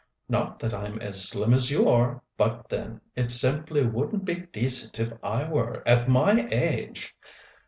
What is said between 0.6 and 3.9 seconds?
I'm as slim as you are; but, then, it simply